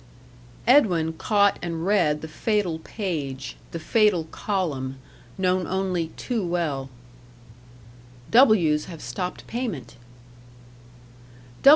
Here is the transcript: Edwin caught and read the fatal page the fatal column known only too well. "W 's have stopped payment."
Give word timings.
Edwin 0.65 1.13
caught 1.13 1.59
and 1.61 1.85
read 1.85 2.21
the 2.21 2.27
fatal 2.27 2.79
page 2.79 3.55
the 3.69 3.77
fatal 3.77 4.23
column 4.31 4.97
known 5.37 5.67
only 5.67 6.07
too 6.17 6.43
well. 6.43 6.89
"W 8.31 8.75
's 8.75 8.85
have 8.85 9.03
stopped 9.03 9.45
payment." 9.45 9.97